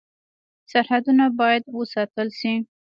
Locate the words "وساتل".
1.77-2.27